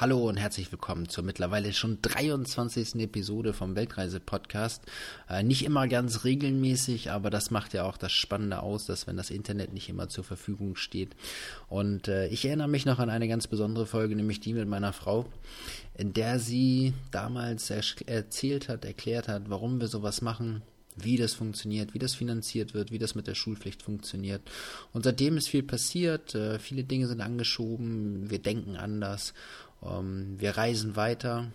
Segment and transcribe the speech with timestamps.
[0.00, 2.94] Hallo und herzlich willkommen zur mittlerweile schon 23.
[2.96, 4.82] Episode vom Weltreise-Podcast.
[5.28, 9.18] Äh, nicht immer ganz regelmäßig, aber das macht ja auch das Spannende aus, dass wenn
[9.18, 11.14] das Internet nicht immer zur Verfügung steht.
[11.68, 14.94] Und äh, ich erinnere mich noch an eine ganz besondere Folge, nämlich die mit meiner
[14.94, 15.26] Frau,
[15.94, 20.62] in der sie damals erzählt hat, erklärt hat, warum wir sowas machen,
[20.96, 24.42] wie das funktioniert, wie das finanziert wird, wie das mit der Schulpflicht funktioniert.
[24.92, 29.34] Und seitdem ist viel passiert, äh, viele Dinge sind angeschoben, wir denken anders
[29.84, 31.46] ähm, wir reisen weiter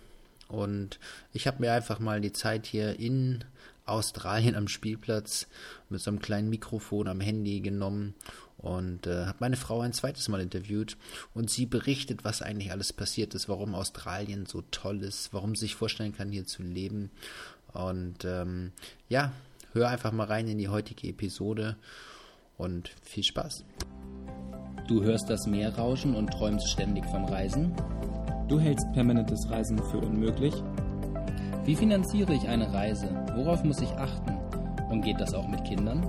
[0.48, 0.98] und
[1.32, 3.44] ich habe mir einfach mal die Zeit hier in
[3.84, 5.46] Australien am Spielplatz
[5.88, 8.14] mit so einem kleinen Mikrofon am Handy genommen
[8.58, 10.96] und äh, habe meine Frau ein zweites Mal interviewt
[11.32, 15.66] und sie berichtet, was eigentlich alles passiert ist, warum Australien so toll ist, warum sie
[15.66, 17.10] sich vorstellen kann, hier zu leben.
[17.72, 18.72] Und ähm,
[19.08, 19.32] ja,
[19.72, 21.76] hör einfach mal rein in die heutige Episode
[22.56, 23.64] und viel Spaß.
[24.88, 27.76] Du hörst das Meer rauschen und träumst ständig vom Reisen?
[28.48, 30.54] Du hältst permanentes Reisen für unmöglich?
[31.66, 33.06] Wie finanziere ich eine Reise?
[33.34, 34.38] Worauf muss ich achten?
[34.88, 36.02] Und geht das auch mit Kindern?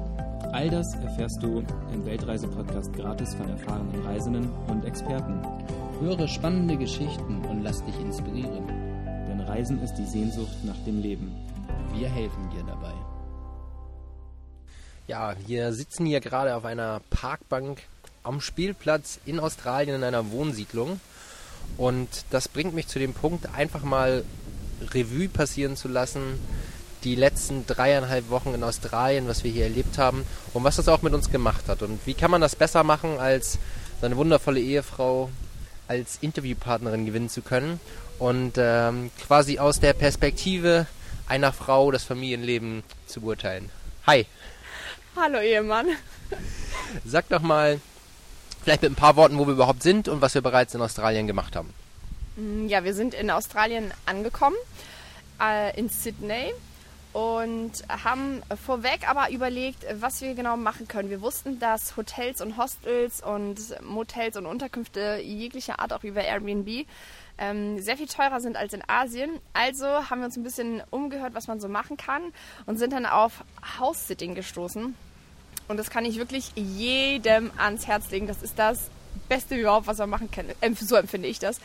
[0.53, 5.41] All das erfährst du im Weltreise-Podcast gratis von erfahrenen Reisenden und Experten.
[5.99, 8.67] Höre spannende Geschichten und lass dich inspirieren.
[9.27, 11.35] Denn Reisen ist die Sehnsucht nach dem Leben.
[11.91, 12.93] Wir helfen dir dabei.
[15.07, 17.81] Ja, wir sitzen hier gerade auf einer Parkbank
[18.23, 21.01] am Spielplatz in Australien in einer Wohnsiedlung.
[21.77, 24.23] Und das bringt mich zu dem Punkt, einfach mal
[24.93, 26.39] Revue passieren zu lassen,
[27.03, 31.01] die letzten dreieinhalb Wochen in Australien, was wir hier erlebt haben und was das auch
[31.01, 31.81] mit uns gemacht hat.
[31.81, 33.57] Und wie kann man das besser machen, als
[34.01, 35.29] seine wundervolle Ehefrau
[35.87, 37.79] als Interviewpartnerin gewinnen zu können
[38.19, 40.85] und ähm, quasi aus der Perspektive
[41.27, 43.69] einer Frau das Familienleben zu beurteilen.
[44.05, 44.25] Hi.
[45.15, 45.87] Hallo Ehemann.
[47.05, 47.81] Sag doch mal,
[48.63, 51.27] Vielleicht mit ein paar Worten, wo wir überhaupt sind und was wir bereits in Australien
[51.27, 51.73] gemacht haben.
[52.35, 54.57] Mm, ja, wir sind in Australien angekommen,
[55.41, 56.53] äh, in Sydney
[57.13, 61.09] und haben vorweg aber überlegt, was wir genau machen können.
[61.09, 66.85] Wir wussten, dass Hotels und Hostels und Motels und Unterkünfte jeglicher Art, auch über Airbnb,
[67.39, 69.39] ähm, sehr viel teurer sind als in Asien.
[69.53, 72.21] Also haben wir uns ein bisschen umgehört, was man so machen kann
[72.67, 73.43] und sind dann auf
[73.79, 74.93] House-Sitting gestoßen.
[75.69, 78.27] Und das kann ich wirklich jedem ans Herz legen.
[78.27, 78.89] Das ist das
[79.29, 80.45] Beste überhaupt, was man machen kann.
[80.81, 81.61] So empfinde ich das.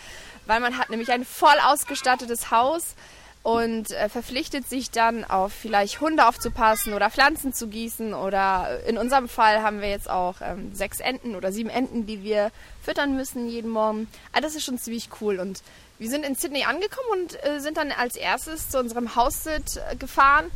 [0.47, 2.95] Weil man hat nämlich ein voll ausgestattetes Haus
[3.43, 8.97] und äh, verpflichtet sich dann auf vielleicht Hunde aufzupassen oder Pflanzen zu gießen oder in
[8.97, 12.51] unserem Fall haben wir jetzt auch ähm, sechs Enten oder sieben Enten, die wir
[12.83, 14.09] füttern müssen jeden Morgen.
[14.33, 15.63] Also das ist schon ziemlich cool und
[15.99, 19.97] wir sind in Sydney angekommen und äh, sind dann als erstes zu unserem Haussit äh,
[19.97, 20.51] gefahren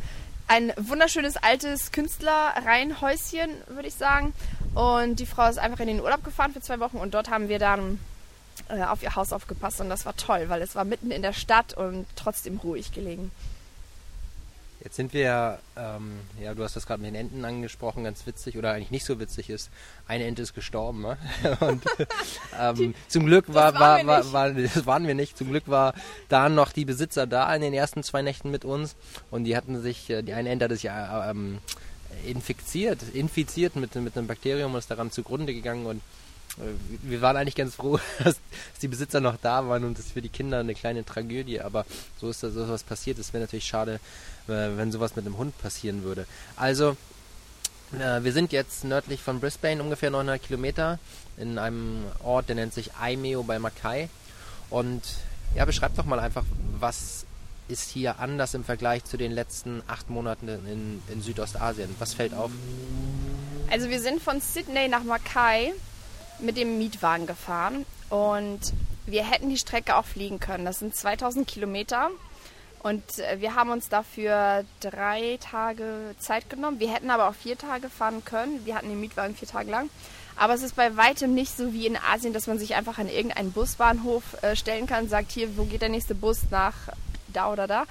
[0.49, 4.33] ein wunderschönes altes Künstlerreihenhäuschen, würde ich sagen.
[4.73, 7.49] Und die Frau ist einfach in den Urlaub gefahren für zwei Wochen und dort haben
[7.49, 7.99] wir dann
[8.67, 11.33] äh, auf ihr Haus aufgepasst und das war toll, weil es war mitten in der
[11.33, 13.31] Stadt und trotzdem ruhig gelegen.
[14.83, 18.57] Jetzt sind wir, ähm, ja, du hast das gerade mit den Enten angesprochen, ganz witzig
[18.57, 19.69] oder eigentlich nicht so witzig ist.
[20.07, 21.17] Eine Ente ist gestorben, ne?
[21.59, 21.83] und
[22.57, 25.37] ähm, die, zum Glück war, war, war, war, das waren wir nicht.
[25.37, 25.93] Zum Glück war
[26.29, 28.95] da noch die Besitzer da in den ersten zwei Nächten mit uns
[29.31, 31.59] und die hatten sich, äh, die eine Ente hatte sich äh, ähm,
[32.25, 36.01] infiziert, infiziert mit, mit einem Bakterium und ist daran zugrunde gegangen und
[37.03, 38.37] wir waren eigentlich ganz froh, dass
[38.81, 41.85] die Besitzer noch da waren und das für die Kinder eine kleine Tragödie, aber
[42.19, 43.19] so ist das so was passiert.
[43.19, 43.99] Es wäre natürlich schade,
[44.47, 46.25] äh, wenn sowas mit einem Hund passieren würde.
[46.55, 46.97] Also,
[47.93, 50.99] äh, wir sind jetzt nördlich von Brisbane, ungefähr 900 Kilometer,
[51.37, 54.09] in einem Ort, der nennt sich Aimeo bei Mackay.
[54.69, 55.01] Und
[55.55, 56.43] ja, beschreib doch mal einfach,
[56.79, 57.25] was
[57.67, 61.95] ist hier anders im Vergleich zu den letzten acht Monaten in, in Südostasien?
[61.99, 62.51] Was fällt auf?
[63.71, 65.73] Also wir sind von Sydney nach Mackay
[66.41, 68.59] mit dem Mietwagen gefahren und
[69.05, 70.65] wir hätten die Strecke auch fliegen können.
[70.65, 72.09] Das sind 2000 Kilometer
[72.81, 76.79] und äh, wir haben uns dafür drei Tage Zeit genommen.
[76.79, 78.65] Wir hätten aber auch vier Tage fahren können.
[78.65, 79.89] Wir hatten den Mietwagen vier Tage lang.
[80.35, 83.09] Aber es ist bei weitem nicht so wie in Asien, dass man sich einfach an
[83.09, 86.73] irgendeinen Busbahnhof äh, stellen kann, sagt hier, wo geht der nächste Bus nach
[87.27, 87.83] da oder da.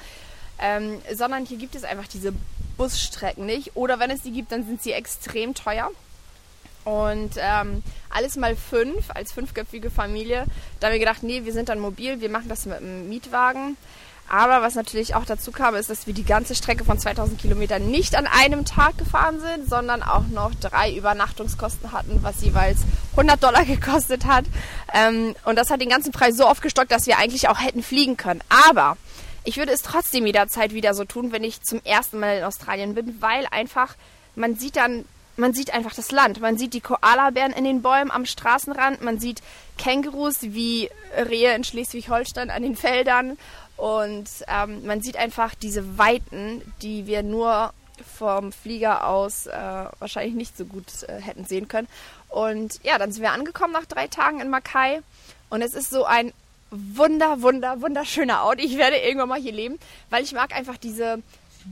[0.59, 2.33] Ähm, sondern hier gibt es einfach diese
[2.79, 3.77] Busstrecken nicht.
[3.77, 5.91] Oder wenn es die gibt, dann sind sie extrem teuer.
[6.88, 10.46] Und ähm, alles mal fünf, als fünfköpfige Familie.
[10.81, 13.76] Da haben wir gedacht, nee, wir sind dann mobil, wir machen das mit einem Mietwagen.
[14.26, 17.90] Aber was natürlich auch dazu kam, ist, dass wir die ganze Strecke von 2000 Kilometern
[17.90, 22.79] nicht an einem Tag gefahren sind, sondern auch noch drei Übernachtungskosten hatten, was jeweils
[23.12, 24.46] 100 Dollar gekostet hat.
[24.94, 28.17] Ähm, und das hat den ganzen Preis so aufgestockt, dass wir eigentlich auch hätten fliegen
[28.17, 28.41] können.
[28.70, 28.96] Aber
[29.44, 32.94] ich würde es trotzdem jederzeit wieder so tun, wenn ich zum ersten Mal in Australien
[32.94, 33.94] bin, weil einfach
[34.37, 35.05] man sieht dann
[35.38, 36.40] man sieht einfach das Land.
[36.40, 39.40] Man sieht die Koalabären in den Bäumen am Straßenrand, man sieht
[39.79, 43.38] Kängurus wie Rehe in Schleswig-Holstein an den Feldern
[43.76, 47.73] und ähm, man sieht einfach diese Weiten, die wir nur
[48.17, 51.88] vom Flieger aus äh, wahrscheinlich nicht so gut äh, hätten sehen können.
[52.29, 55.00] Und ja, dann sind wir angekommen nach drei Tagen in Makai
[55.50, 56.32] und es ist so ein
[56.70, 58.61] wunder, wunder, wunderschöner Ort.
[58.61, 59.79] Ich werde irgendwann mal hier leben,
[60.11, 61.23] weil ich mag einfach diese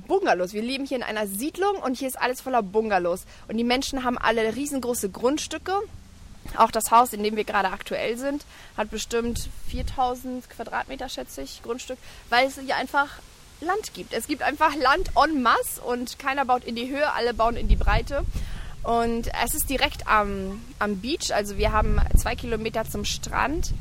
[0.07, 0.53] Bungalows.
[0.53, 3.25] Wir leben hier in einer Siedlung und hier ist alles voller Bungalows.
[3.49, 5.73] Und die Menschen haben alle riesengroße Grundstücke.
[6.57, 8.45] Auch das Haus, in dem wir gerade aktuell sind,
[8.77, 11.99] hat bestimmt 4000 Quadratmeter, schätze ich, Grundstück,
[12.31, 13.19] weil es hier einfach
[13.61, 14.13] Land gibt.
[14.13, 17.69] Es gibt einfach Land en masse und keiner baut in die Höhe, alle bauen in
[17.69, 18.25] die Breite.
[18.83, 23.73] Und es ist direkt am, am Beach, also wir haben zwei Kilometer zum Strand.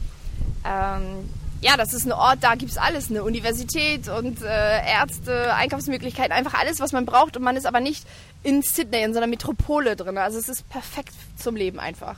[0.66, 1.30] Ähm,
[1.62, 6.32] ja, das ist ein Ort, da gibt es alles, eine Universität und äh, Ärzte, Einkaufsmöglichkeiten,
[6.32, 7.38] einfach alles, was man braucht.
[7.38, 8.06] Und man ist aber nicht
[8.44, 10.18] in Sydney, in so einer Metropole drin.
[10.18, 12.18] Also es ist perfekt zum Leben einfach.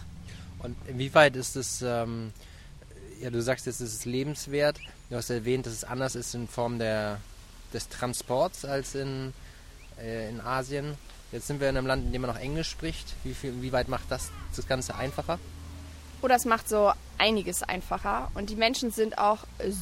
[0.59, 2.33] Und inwieweit ist es, ähm,
[3.21, 4.79] ja, du sagst jetzt, es ist lebenswert.
[5.09, 7.19] Du hast erwähnt, dass es anders ist in Form der,
[7.73, 9.33] des Transports als in,
[10.01, 10.95] äh, in Asien.
[11.31, 13.13] Jetzt sind wir in einem Land, in dem man noch Englisch spricht.
[13.23, 15.39] Wie, viel, wie macht das das Ganze einfacher?
[16.21, 18.31] Oh, das macht so einiges einfacher.
[18.33, 19.39] Und die Menschen sind auch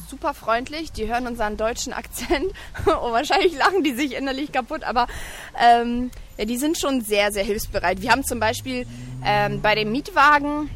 [0.08, 0.92] super freundlich.
[0.92, 2.52] Die hören unseren deutschen Akzent.
[2.84, 4.84] und wahrscheinlich lachen die sich innerlich kaputt.
[4.84, 5.06] Aber
[5.58, 8.02] ähm, ja, die sind schon sehr, sehr hilfsbereit.
[8.02, 8.86] Wir haben zum Beispiel
[9.24, 10.70] ähm, bei dem Mietwagen,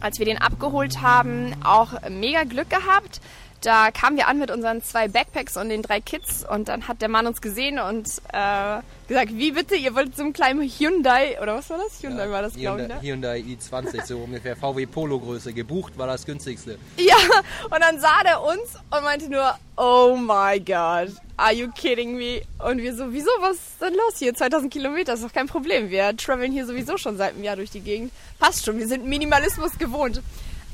[0.00, 3.20] als wir den abgeholt haben, auch mega Glück gehabt.
[3.60, 7.02] Da kamen wir an mit unseren zwei Backpacks und den drei Kids und dann hat
[7.02, 11.56] der Mann uns gesehen und äh, gesagt, wie bitte, ihr wollt zum kleinen Hyundai, oder
[11.56, 12.00] was war das?
[12.00, 13.00] Hyundai ja, war das, glaube ich, ne?
[13.00, 15.52] Hyundai i20, so ungefähr VW Polo Größe.
[15.52, 16.78] Gebucht war das günstigste.
[16.98, 17.16] Ja,
[17.64, 22.42] und dann sah der uns und meinte nur, oh my god, are you kidding me?
[22.64, 24.34] Und wir so, wieso, was ist denn los hier?
[24.34, 25.90] 2000 Kilometer ist doch kein Problem.
[25.90, 28.12] Wir traveln hier sowieso schon seit einem Jahr durch die Gegend.
[28.38, 30.22] Passt schon, wir sind Minimalismus gewohnt.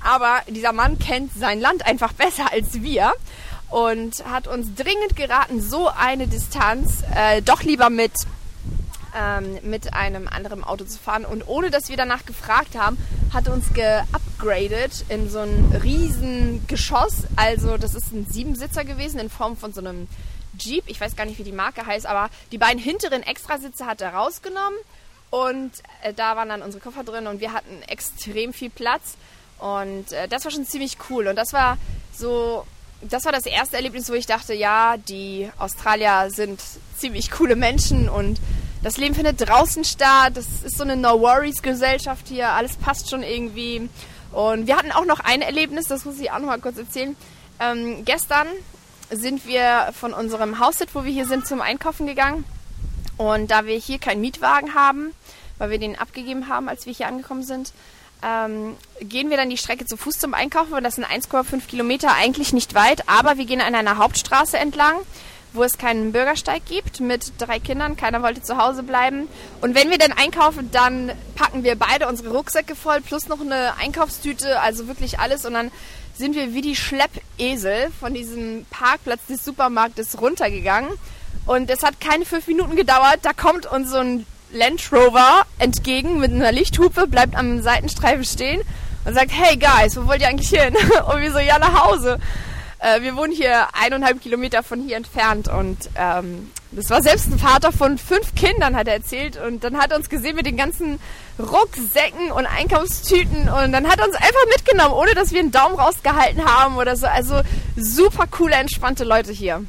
[0.04, 3.12] Aber dieser Mann kennt sein Land einfach besser als wir
[3.70, 8.12] und hat uns dringend geraten, so eine Distanz äh, doch lieber mit,
[9.18, 11.24] ähm, mit einem anderen Auto zu fahren.
[11.24, 12.98] Und ohne dass wir danach gefragt haben,
[13.32, 17.24] hat uns geupgradet in so ein riesen Geschoss.
[17.34, 20.06] Also das ist ein Siebensitzer gewesen in Form von so einem
[20.58, 20.84] Jeep.
[20.86, 24.12] Ich weiß gar nicht, wie die Marke heißt, aber die beiden hinteren Extrasitze hat er
[24.12, 24.78] rausgenommen.
[25.30, 25.72] Und
[26.02, 29.16] äh, da waren dann unsere Koffer drin und wir hatten extrem viel Platz.
[29.58, 31.28] Und äh, das war schon ziemlich cool.
[31.28, 31.78] Und das war
[32.12, 32.66] so,
[33.00, 36.60] das war das erste Erlebnis, wo ich dachte, ja, die Australier sind
[36.96, 38.40] ziemlich coole Menschen und
[38.82, 40.36] das Leben findet draußen statt.
[40.36, 42.50] Das ist so eine No-Worries-Gesellschaft hier.
[42.50, 43.88] Alles passt schon irgendwie.
[44.30, 47.16] Und wir hatten auch noch ein Erlebnis, das muss ich auch noch mal kurz erzählen.
[47.60, 48.46] Ähm, gestern
[49.10, 52.44] sind wir von unserem Haussit, wo wir hier sind, zum Einkaufen gegangen.
[53.16, 55.12] Und da wir hier keinen Mietwagen haben,
[55.58, 57.72] weil wir den abgegeben haben, als wir hier angekommen sind,
[58.24, 60.74] ähm, gehen wir dann die Strecke zu Fuß zum Einkaufen.
[60.74, 64.94] Und das sind 1,5 Kilometer, eigentlich nicht weit, aber wir gehen an einer Hauptstraße entlang,
[65.52, 67.96] wo es keinen Bürgersteig gibt, mit drei Kindern.
[67.96, 69.28] Keiner wollte zu Hause bleiben.
[69.60, 73.76] Und wenn wir dann einkaufen, dann packen wir beide unsere Rucksäcke voll, plus noch eine
[73.76, 75.44] Einkaufstüte, also wirklich alles.
[75.44, 75.70] Und dann
[76.16, 80.90] sind wir wie die Schleppesel von diesem Parkplatz des Supermarktes runtergegangen.
[81.46, 83.18] Und es hat keine fünf Minuten gedauert.
[83.22, 88.62] Da kommt uns so ein Land Rover entgegen mit einer Lichthupe, bleibt am Seitenstreifen stehen
[89.04, 90.74] und sagt, hey guys, wo wollt ihr eigentlich hin?
[91.12, 92.18] Und wir so, ja, nach Hause.
[92.78, 97.38] Äh, wir wohnen hier eineinhalb Kilometer von hier entfernt und ähm, das war selbst ein
[97.38, 99.36] Vater von fünf Kindern, hat er erzählt.
[99.36, 100.98] Und dann hat er uns gesehen mit den ganzen
[101.38, 105.76] Rucksäcken und Einkaufstüten und dann hat er uns einfach mitgenommen, ohne dass wir einen Daumen
[105.76, 107.06] rausgehalten haben oder so.
[107.06, 107.40] Also
[107.76, 109.64] super coole, entspannte Leute hier.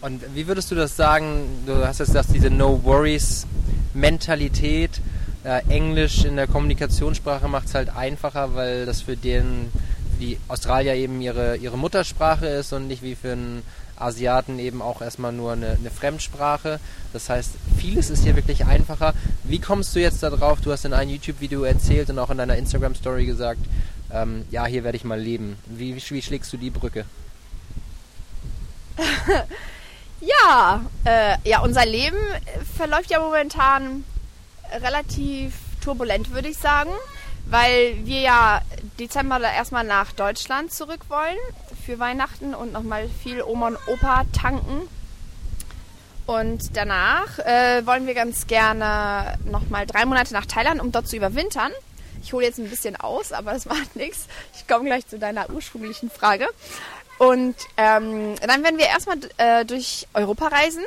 [0.00, 1.64] Und wie würdest du das sagen?
[1.66, 3.46] Du hast jetzt gesagt, diese No Worries
[3.98, 5.00] Mentalität.
[5.44, 9.70] Äh, Englisch in der Kommunikationssprache macht es halt einfacher, weil das für den,
[10.20, 13.62] die Australier eben ihre, ihre Muttersprache ist und nicht wie für einen
[13.96, 16.80] Asiaten eben auch erstmal nur eine, eine, Fremdsprache.
[17.12, 19.14] Das heißt, vieles ist hier wirklich einfacher.
[19.44, 20.60] Wie kommst du jetzt darauf?
[20.60, 23.60] Du hast in einem YouTube-Video erzählt und auch in deiner Instagram-Story gesagt,
[24.12, 25.56] ähm, ja, hier werde ich mal leben.
[25.66, 27.04] Wie, wie, wie schlägst du die Brücke?
[30.20, 32.18] Ja, äh, ja, unser Leben
[32.76, 34.04] verläuft ja momentan
[34.72, 36.90] relativ turbulent, würde ich sagen,
[37.46, 38.62] weil wir ja
[38.98, 41.38] Dezember erstmal nach Deutschland zurück wollen
[41.86, 44.88] für Weihnachten und nochmal viel Oma und Opa tanken.
[46.26, 51.16] Und danach äh, wollen wir ganz gerne nochmal drei Monate nach Thailand, um dort zu
[51.16, 51.72] überwintern.
[52.22, 54.26] Ich hole jetzt ein bisschen aus, aber das macht nichts.
[54.54, 56.46] Ich komme gleich zu deiner ursprünglichen Frage.
[57.18, 60.84] Und ähm, dann werden wir erstmal äh, durch Europa reisen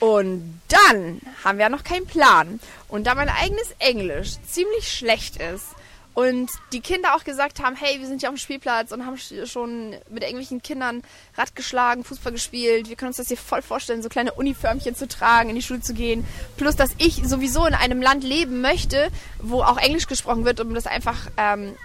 [0.00, 2.58] Und dann haben wir ja noch keinen Plan.
[2.88, 5.66] Und da mein eigenes Englisch ziemlich schlecht ist
[6.14, 9.16] und die Kinder auch gesagt haben, hey, wir sind ja auf dem Spielplatz und haben
[9.16, 11.02] schon mit irgendwelchen Kindern
[11.38, 12.88] Rad geschlagen, Fußball gespielt.
[12.88, 15.80] Wir können uns das hier voll vorstellen, so kleine Uniformchen zu tragen, in die Schule
[15.80, 16.26] zu gehen.
[16.58, 20.74] Plus, dass ich sowieso in einem Land leben möchte, wo auch Englisch gesprochen wird, um
[20.74, 21.76] das einfach ähm,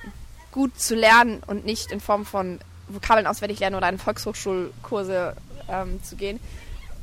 [0.51, 5.35] gut zu lernen und nicht in Form von Vokabeln auswendig lernen oder in Volkshochschulkurse
[5.69, 6.39] ähm, zu gehen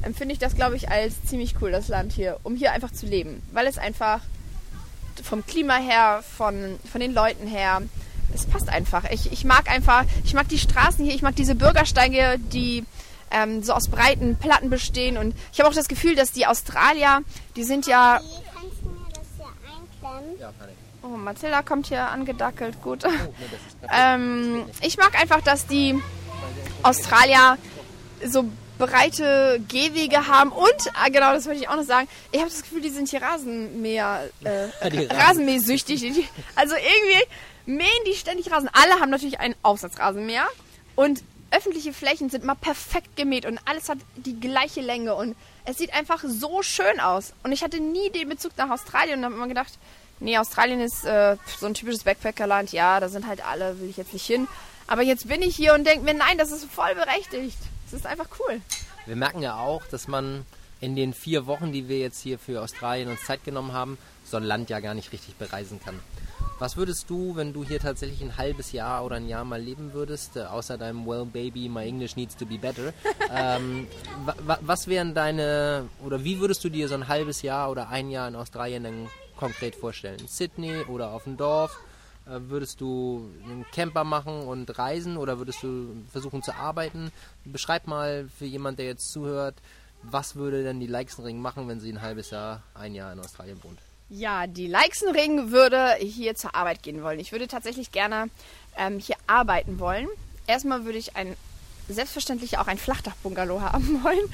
[0.05, 3.07] empfinde ich das, glaube ich, als ziemlich cool, das Land hier, um hier einfach zu
[3.07, 3.43] leben.
[3.53, 4.21] Weil es einfach
[5.23, 7.83] vom Klima her, von, von den Leuten her,
[8.35, 9.05] es passt einfach.
[9.11, 12.85] Ich, ich mag einfach, ich mag die Straßen hier, ich mag diese Bürgersteige, die
[13.31, 15.17] ähm, so aus breiten Platten bestehen.
[15.17, 17.23] Und ich habe auch das Gefühl, dass die Australier,
[17.57, 18.21] die sind ja.
[18.53, 20.41] Kannst du mir das hier einklemmen?
[20.41, 20.84] Ja, kann ich.
[21.05, 23.05] Oh, Mathilda kommt hier angedackelt, gut.
[23.05, 23.11] Oh,
[23.93, 26.01] ähm, ich mag einfach, dass die
[26.83, 27.59] Australier
[28.25, 28.45] so
[28.79, 32.63] breite Gehwege haben und, ah, genau, das wollte ich auch noch sagen, ich habe das
[32.63, 36.01] Gefühl, die sind hier Rasenmäher, äh, Die Rasen- Rasenmähsüchtig.
[36.01, 37.25] Die- Also irgendwie
[37.67, 38.69] mähen die ständig Rasen.
[38.73, 40.47] Alle haben natürlich einen Aufsatzrasenmäher
[40.97, 45.79] und öffentliche Flächen sind immer perfekt gemäht und alles hat die gleiche Länge und es
[45.79, 47.33] sieht einfach so schön aus.
[47.45, 49.73] Und ich hatte nie den Bezug nach Australien und habe immer gedacht,
[50.21, 52.73] nee, Australien ist äh, so ein typisches Backpackerland.
[52.73, 54.49] Ja, da sind halt alle, will ich jetzt nicht hin.
[54.87, 57.59] Aber jetzt bin ich hier und denke mir, nein, das ist voll berechtigt.
[57.91, 58.61] Das ist einfach cool.
[59.07, 60.45] Wir merken ja auch, dass man
[60.81, 64.37] in den vier Wochen, die wir jetzt hier für Australien uns Zeit genommen haben, so
[64.37, 66.01] ein Land ja gar nicht richtig bereisen kann.
[66.59, 69.93] Was würdest du, wenn du hier tatsächlich ein halbes Jahr oder ein Jahr mal leben
[69.93, 72.93] würdest, äh, außer deinem Well Baby, my English needs to be better,
[73.35, 73.89] ähm,
[74.25, 77.89] wa wa was wären deine, oder wie würdest du dir so ein halbes Jahr oder
[77.89, 80.19] ein Jahr in Australien dann konkret vorstellen?
[80.21, 81.79] In Sydney oder auf dem Dorf?
[82.27, 87.13] Äh, Würdest du einen Camper machen und reisen oder würdest du versuchen zu arbeiten?
[87.45, 89.57] Beschreib mal für jemand, der jetzt zuhört,
[90.03, 93.63] was würde denn die Leixenring machen, wenn sie ein halbes Jahr, ein Jahr in Australien
[93.63, 93.79] wohnt?
[94.11, 97.19] Ja, die Leixenring würde hier zur Arbeit gehen wollen.
[97.19, 98.29] Ich würde tatsächlich gerne
[98.77, 100.09] ähm, hier arbeiten wollen.
[100.47, 101.37] Erstmal würde ich ein,
[101.89, 104.29] selbstverständlich auch ein Flachdach-Bungalow haben wollen.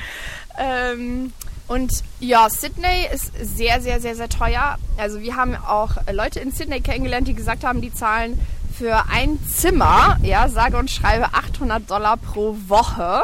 [0.58, 1.32] Ähm,
[1.70, 4.76] und ja, Sydney ist sehr, sehr, sehr, sehr teuer.
[4.96, 8.40] Also wir haben auch Leute in Sydney kennengelernt, die gesagt haben, die zahlen
[8.76, 13.22] für ein Zimmer, ja, sage und schreibe 800 Dollar pro Woche.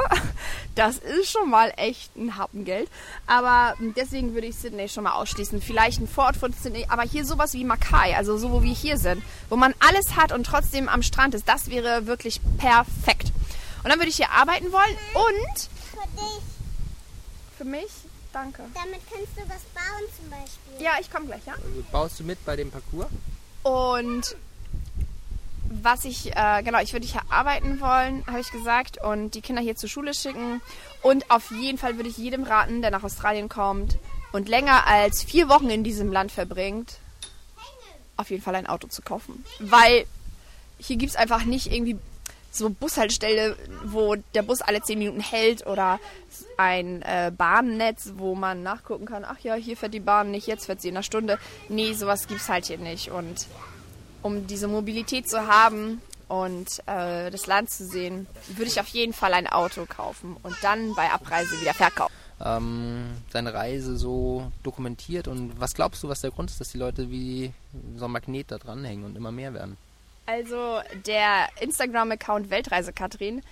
[0.77, 2.89] Das ist schon mal echt ein Happen Geld.
[3.27, 5.61] Aber deswegen würde ich Sydney schon mal ausschließen.
[5.61, 8.97] Vielleicht ein Vorort von Sydney, aber hier sowas wie Mackay, also so wo wir hier
[8.99, 13.33] sind, wo man alles hat und trotzdem am Strand ist, das wäre wirklich perfekt.
[13.83, 16.43] Und dann würde ich hier arbeiten wollen und Für dich.
[17.57, 17.89] für mich,
[18.37, 18.63] danke.
[18.75, 20.85] Damit kannst du was bauen zum Beispiel.
[20.85, 21.55] Ja, ich komme gleich, ja.
[21.55, 23.09] Also baust du mit bei dem Parcours?
[23.63, 24.37] Und
[25.69, 29.63] was ich, äh, genau, ich würde hier arbeiten wollen, habe ich gesagt, und die Kinder
[29.63, 30.61] hier zur Schule schicken.
[31.03, 33.99] Und auf jeden Fall würde ich jedem raten, der nach Australien kommt
[34.33, 36.99] und länger als vier Wochen in diesem Land verbringt,
[38.17, 39.45] auf jeden Fall ein Auto zu kaufen.
[39.59, 40.07] Weil
[40.79, 41.99] hier gibt es einfach nicht irgendwie
[42.57, 46.01] so Bushaltestelle, wo der Bus alle zehn Minuten hält oder
[46.57, 50.67] ein äh, Bahnnetz, wo man nachgucken kann, ach ja, hier fährt die Bahn nicht, jetzt
[50.67, 51.39] fährt sie in einer Stunde.
[51.69, 53.11] Nee, sowas gibt's halt hier nicht.
[53.11, 53.47] Und
[54.23, 59.13] um diese Mobilität zu haben und äh, das Land zu sehen, würde ich auf jeden
[59.13, 62.13] Fall ein Auto kaufen und dann bei Abreise wieder verkaufen.
[62.45, 66.79] Ähm, deine Reise so dokumentiert und was glaubst du, was der Grund ist, dass die
[66.79, 67.53] Leute wie
[67.97, 69.79] so ein Magnet da dranhängen und immer mehr werden?
[70.27, 73.43] Also der Instagram-Account Weltreise Katrin,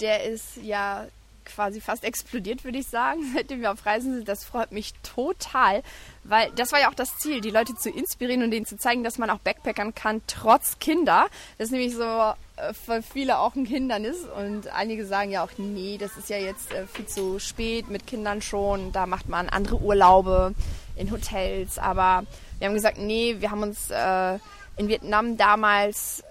[0.00, 1.06] der ist ja
[1.44, 4.28] quasi fast explodiert, würde ich sagen, seitdem wir auf Reisen sind.
[4.28, 5.82] Das freut mich total,
[6.24, 9.02] weil das war ja auch das Ziel, die Leute zu inspirieren und denen zu zeigen,
[9.02, 11.26] dass man auch Backpackern kann, trotz Kinder.
[11.58, 15.50] Das ist nämlich so äh, für viele auch ein Hindernis und einige sagen ja auch,
[15.58, 19.48] nee, das ist ja jetzt äh, viel zu spät mit Kindern schon, da macht man
[19.48, 20.54] andere Urlaube
[20.96, 22.24] in Hotels, aber
[22.58, 24.38] wir haben gesagt, nee, wir haben uns äh,
[24.80, 26.24] in Vietnam damals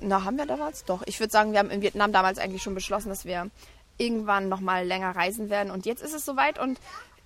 [0.00, 0.84] na, haben wir damals?
[0.84, 1.02] Doch.
[1.06, 3.50] Ich würde sagen, wir haben in Vietnam damals eigentlich schon beschlossen, dass wir
[3.98, 5.70] irgendwann nochmal länger reisen werden.
[5.70, 6.78] Und jetzt ist es soweit und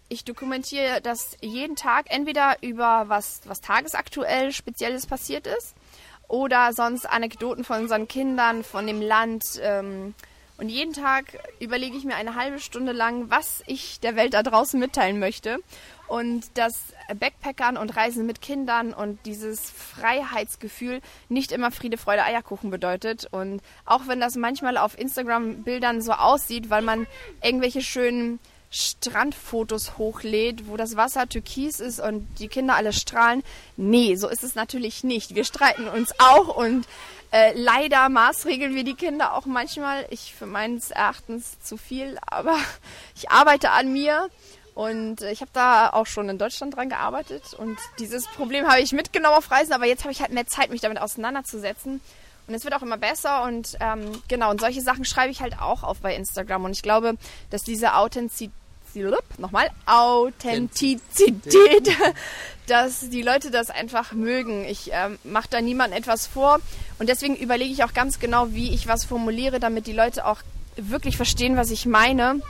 [0.08, 5.74] ich dokumentiere das jeden Tag, entweder über was, was tagesaktuell Spezielles passiert ist
[6.26, 9.44] oder sonst Anekdoten von unseren Kindern, von dem Land.
[9.62, 10.14] Ähm,
[10.56, 11.24] und jeden Tag
[11.58, 15.58] überlege ich mir eine halbe Stunde lang, was ich der Welt da draußen mitteilen möchte.
[16.06, 22.70] Und dass Backpackern und Reisen mit Kindern und dieses Freiheitsgefühl nicht immer Friede, Freude, Eierkuchen
[22.70, 23.26] bedeutet.
[23.32, 27.06] Und auch wenn das manchmal auf Instagram-Bildern so aussieht, weil man
[27.42, 28.38] irgendwelche schönen
[28.70, 33.44] Strandfotos hochlädt, wo das Wasser türkis ist und die Kinder alle strahlen.
[33.76, 35.34] Nee, so ist es natürlich nicht.
[35.34, 36.86] Wir streiten uns auch und
[37.34, 40.06] äh, leider maßregeln wir die Kinder auch manchmal.
[40.10, 42.56] Ich für meines Erachtens zu viel, aber
[43.16, 44.28] ich arbeite an mir
[44.74, 48.80] Und äh, ich habe da auch schon in Deutschland dran gearbeitet und dieses Problem habe
[48.80, 52.00] ich mitgenommen auf Reisen, aber jetzt habe ich halt mehr Zeit, mich damit auseinanderzusetzen.
[52.46, 55.60] Und es wird auch immer besser und ähm, genau, und solche Sachen schreibe ich halt
[55.60, 56.64] auch auf bei Instagram.
[56.64, 57.16] Und ich glaube,
[57.50, 58.52] dass diese Authentizität,
[59.38, 61.96] nochmal, Authentizität,
[62.66, 64.64] dass die Leute das einfach mögen.
[64.64, 66.60] Ich ähm, mache da niemandem etwas vor
[66.98, 70.40] und deswegen überlege ich auch ganz genau, wie ich was formuliere, damit die Leute auch
[70.76, 72.40] wirklich verstehen, was ich meine.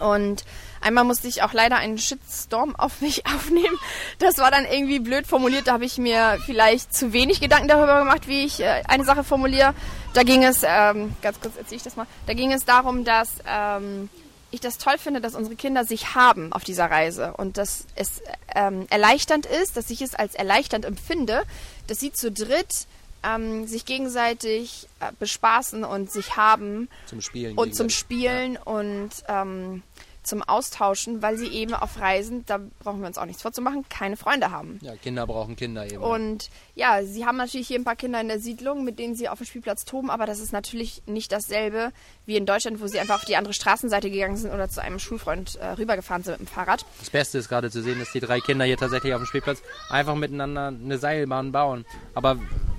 [0.00, 0.44] Und
[0.80, 3.76] einmal musste ich auch leider einen Shitstorm auf mich aufnehmen.
[4.18, 5.66] Das war dann irgendwie blöd formuliert.
[5.66, 9.24] Da habe ich mir vielleicht zu wenig Gedanken darüber gemacht, wie ich äh, eine Sache
[9.24, 9.74] formuliere.
[10.14, 13.28] Da ging es, ähm, ganz kurz erzähle ich das mal, da ging es darum, dass
[13.46, 14.08] ähm,
[14.50, 18.22] ich das toll finde, dass unsere Kinder sich haben auf dieser Reise und dass es
[18.54, 21.42] ähm, erleichternd ist, dass ich es als erleichternd empfinde,
[21.86, 22.86] dass sie zu dritt
[23.22, 27.58] ähm, sich gegenseitig äh, bespaßen und sich haben Zum Spielen.
[27.58, 27.90] und zum.
[27.90, 29.82] Spielen und ähm,
[30.28, 34.16] zum Austauschen, weil sie eben auf Reisen, da brauchen wir uns auch nichts vorzumachen, keine
[34.16, 34.78] Freunde haben.
[34.82, 36.02] Ja, Kinder brauchen Kinder eben.
[36.02, 39.28] Und ja, sie haben natürlich hier ein paar Kinder in der Siedlung, mit denen sie
[39.28, 41.92] auf dem Spielplatz toben, aber das ist natürlich nicht dasselbe
[42.26, 44.98] wie in Deutschland, wo sie einfach auf die andere Straßenseite gegangen sind oder zu einem
[44.98, 46.84] Schulfreund äh, rübergefahren sind mit dem Fahrrad.
[47.00, 49.62] Das Beste ist gerade zu sehen, dass die drei Kinder hier tatsächlich auf dem Spielplatz
[49.88, 51.84] einfach miteinander eine Seilbahn bauen.
[52.14, 52.38] Aber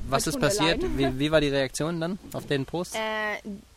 [0.10, 0.82] was ist passiert?
[0.98, 2.96] Wie, wie war die Reaktion dann auf den Post?
[2.96, 3.00] Äh,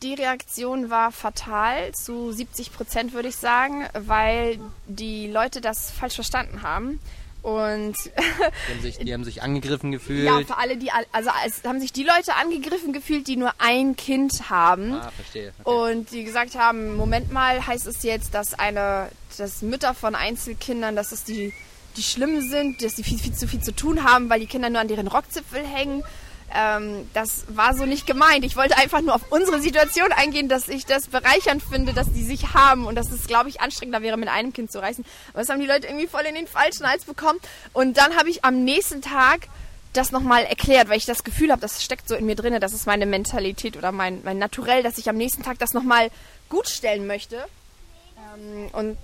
[0.02, 6.14] die Reaktion war fatal, zu 70 Prozent würde ich sagen, weil die Leute das falsch
[6.14, 7.00] verstanden haben.
[7.42, 10.24] Und Die haben sich, die haben sich angegriffen gefühlt.
[10.24, 13.96] ja, für alle, die, also es haben sich die Leute angegriffen gefühlt, die nur ein
[13.96, 14.92] Kind haben.
[14.94, 15.52] ah, verstehe.
[15.64, 15.90] Okay.
[15.92, 19.08] Und die gesagt haben, Moment mal, heißt es jetzt, dass eine,
[19.38, 21.52] dass Mütter von Einzelkindern, dass es die,
[21.96, 24.70] die schlimm sind, dass sie viel, viel zu viel zu tun haben, weil die Kinder
[24.70, 26.04] nur an deren Rockzipfel hängen.
[26.54, 28.44] Ähm, das war so nicht gemeint.
[28.44, 32.22] Ich wollte einfach nur auf unsere Situation eingehen, dass ich das bereichernd finde, dass die
[32.22, 35.04] sich haben und dass es, glaube ich, anstrengender wäre, mit einem Kind zu reisen.
[35.30, 37.38] Aber das haben die Leute irgendwie voll in den falschen Hals bekommen.
[37.72, 39.48] Und dann habe ich am nächsten Tag
[39.92, 42.72] das nochmal erklärt, weil ich das Gefühl habe, das steckt so in mir drin, das
[42.72, 46.10] ist meine Mentalität oder mein, mein Naturell, dass ich am nächsten Tag das nochmal
[46.48, 47.44] gut stellen möchte.
[48.16, 48.96] Ähm, und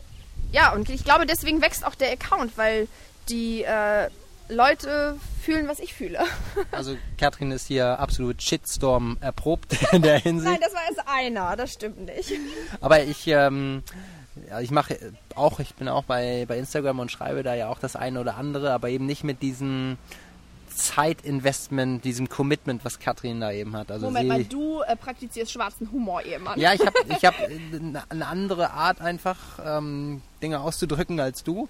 [0.53, 2.89] ja, und ich glaube, deswegen wächst auch der Account, weil
[3.29, 4.09] die äh,
[4.49, 6.21] Leute fühlen, was ich fühle.
[6.73, 10.51] Also Katrin ist hier absolut Shitstorm erprobt in der Hinsicht.
[10.51, 12.33] Nein, das war erst einer, das stimmt nicht.
[12.81, 13.83] Aber ich, ähm,
[14.49, 14.99] ja, ich mache
[15.35, 18.37] auch, ich bin auch bei, bei Instagram und schreibe da ja auch das eine oder
[18.37, 19.97] andere, aber eben nicht mit diesem
[20.79, 23.91] Zeitinvestment, diesem Commitment, was Katrin da eben hat.
[23.91, 26.59] Also Moment sie, mal, du äh, praktizierst schwarzen Humor, Ehemann.
[26.59, 31.69] Ja, ich habe ich hab eine eine andere Art einfach ähm, Dinge auszudrücken als du.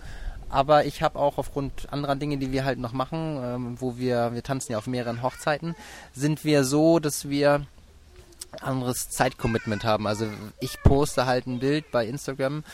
[0.51, 4.33] Aber ich habe auch aufgrund anderer Dinge, die wir halt noch machen, ähm, wo wir,
[4.33, 5.75] wir tanzen ja auf mehreren Hochzeiten,
[6.15, 7.67] sind wir so, dass wir
[8.61, 10.07] anderes Zeitcommitment haben.
[10.07, 10.27] Also
[10.61, 12.65] ich poste halt ein Bild bei Instagram,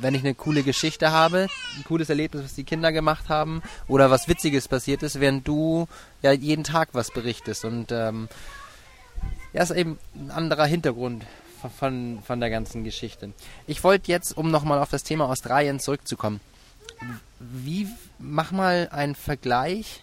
[0.00, 4.10] wenn ich eine coole Geschichte habe, ein cooles Erlebnis, was die Kinder gemacht haben oder
[4.10, 5.86] was Witziges passiert ist, während du
[6.22, 7.64] ja jeden Tag was berichtest.
[7.64, 8.28] Und ähm,
[9.52, 11.24] ja, ist eben ein anderer Hintergrund
[11.78, 13.32] von- von, der ganzen Geschichte.
[13.68, 16.40] Ich wollte jetzt, um nochmal auf das Thema Australien zurückzukommen,
[17.38, 20.02] wie, mach mal einen Vergleich.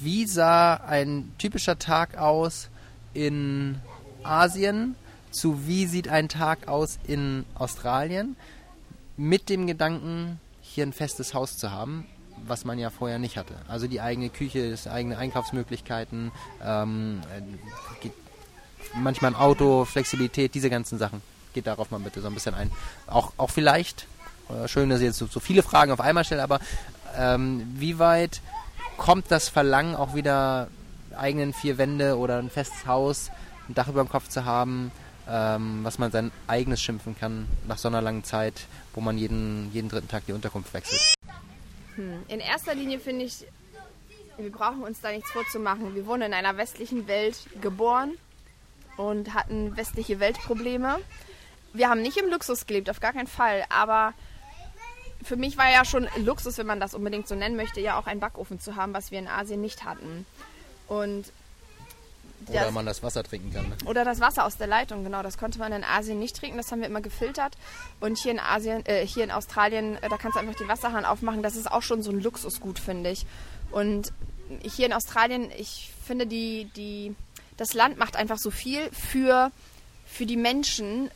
[0.00, 2.68] Wie sah ein typischer Tag aus
[3.14, 3.80] in
[4.22, 4.94] Asien
[5.32, 8.36] zu wie sieht ein Tag aus in Australien?
[9.16, 12.06] Mit dem Gedanken, hier ein festes Haus zu haben,
[12.46, 13.54] was man ja vorher nicht hatte.
[13.68, 16.30] Also die eigene Küche, das eigene Einkaufsmöglichkeiten,
[16.62, 18.10] ähm, äh,
[18.94, 21.22] manchmal ein Auto, Flexibilität, diese ganzen Sachen.
[21.54, 22.70] Geht darauf mal bitte so ein bisschen ein.
[23.06, 24.06] Auch, auch vielleicht,
[24.66, 26.60] schön, dass ich jetzt so, so viele Fragen auf einmal stelle, aber
[27.16, 28.40] ähm, wie weit
[28.96, 30.68] kommt das Verlangen auch wieder
[31.16, 33.30] eigenen vier Wände oder ein festes Haus,
[33.68, 34.92] ein Dach über dem Kopf zu haben,
[35.28, 39.70] ähm, was man sein eigenes schimpfen kann nach so einer langen Zeit, wo man jeden,
[39.72, 41.00] jeden dritten Tag die Unterkunft wechselt.
[42.28, 43.44] In erster Linie finde ich,
[44.38, 45.94] wir brauchen uns da nichts vorzumachen.
[45.94, 48.12] Wir wurden in einer westlichen Welt geboren
[48.96, 50.98] und hatten westliche Weltprobleme.
[51.74, 53.64] Wir haben nicht im Luxus gelebt, auf gar keinen Fall.
[53.68, 54.14] Aber
[55.24, 58.06] für mich war ja schon Luxus, wenn man das unbedingt so nennen möchte, ja auch
[58.06, 60.26] einen Backofen zu haben, was wir in Asien nicht hatten.
[60.88, 61.32] Und
[62.48, 63.68] Oder das- man das Wasser trinken kann.
[63.68, 63.76] Ne?
[63.86, 65.22] oder das Wasser aus der Leitung, genau.
[65.22, 66.56] Das konnte man in Asien nicht trinken.
[66.56, 67.56] Das haben wir immer gefiltert.
[68.00, 71.04] Und hier in Asien, äh, hier in Australien, äh, da kannst du einfach den Wasserhahn
[71.04, 71.42] aufmachen.
[71.42, 73.26] Das ist auch schon so ein Luxusgut, finde ich.
[73.70, 74.12] Und
[74.62, 77.14] hier in Australien, ich finde, die, die,
[77.56, 79.50] das Land macht einfach so viel für,
[80.06, 81.10] für die Menschen,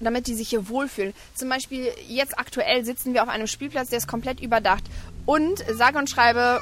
[0.00, 1.14] damit die sich hier wohlfühlen.
[1.34, 4.84] Zum Beispiel jetzt aktuell sitzen wir auf einem Spielplatz, der ist komplett überdacht.
[5.24, 6.60] Und sage und schreibe,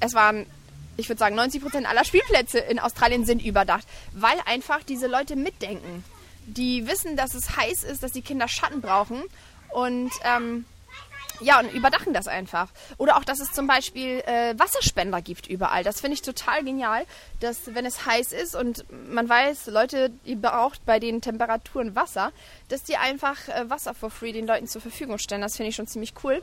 [0.00, 0.46] es waren,
[0.96, 5.36] ich würde sagen, 90 Prozent aller Spielplätze in Australien sind überdacht, weil einfach diese Leute
[5.36, 6.04] mitdenken.
[6.46, 9.22] Die wissen, dass es heiß ist, dass die Kinder Schatten brauchen
[9.70, 10.64] und ähm,
[11.40, 12.68] Ja, und überdachen das einfach.
[12.96, 15.84] Oder auch, dass es zum Beispiel äh, Wasserspender gibt überall.
[15.84, 17.04] Das finde ich total genial,
[17.40, 22.32] dass wenn es heiß ist und man weiß, Leute, ihr braucht bei den Temperaturen Wasser,
[22.68, 25.42] dass die einfach äh, Wasser for free den Leuten zur Verfügung stellen.
[25.42, 26.42] Das finde ich schon ziemlich cool.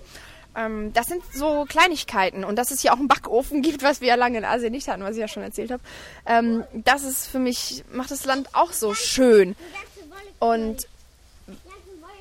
[0.56, 2.44] Ähm, das sind so Kleinigkeiten.
[2.44, 4.88] Und dass es hier auch einen Backofen gibt, was wir ja lange in Asien nicht
[4.88, 5.84] hatten, was ich ja schon erzählt habe.
[6.26, 9.56] Ähm, das ist für mich, macht das Land auch so schön.
[10.40, 10.88] Und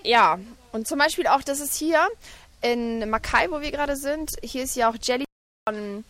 [0.02, 0.38] ja,
[0.72, 2.06] und zum Beispiel auch, dass es hier
[2.64, 5.26] in Makai, wo wir gerade sind, hier ist ja auch Jelly
[5.68, 6.04] von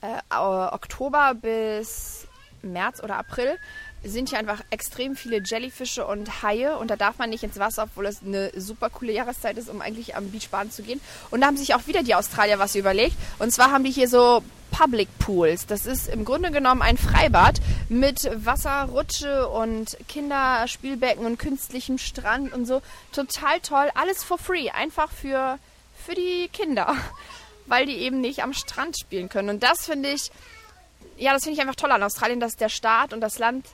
[0.00, 2.26] äh, Oktober bis
[2.62, 3.58] März oder April
[4.02, 7.82] sind hier einfach extrem viele Jellyfische und Haie und da darf man nicht ins Wasser,
[7.82, 11.00] obwohl es eine super coole Jahreszeit ist, um eigentlich am Beach baden zu gehen.
[11.30, 13.16] Und da haben sich auch wieder die Australier was überlegt.
[13.38, 15.66] Und zwar haben die hier so Public Pools.
[15.66, 17.60] Das ist im Grunde genommen ein Freibad
[17.90, 22.80] mit Wasserrutsche und Kinderspielbecken und künstlichem Strand und so.
[23.12, 23.90] Total toll.
[23.94, 24.70] Alles for free.
[24.70, 25.58] Einfach für
[26.10, 26.96] für die Kinder,
[27.66, 29.48] weil die eben nicht am Strand spielen können.
[29.48, 30.30] Und das finde ich,
[31.16, 33.66] ja, das finde ich einfach toll an Australien, dass der Staat und das Land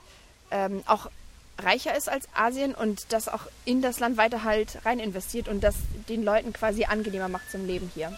[0.51, 1.09] ähm, auch
[1.59, 5.61] reicher ist als Asien und das auch in das Land weiter halt rein investiert und
[5.61, 5.75] das
[6.07, 8.15] den Leuten quasi angenehmer macht zum Leben hier.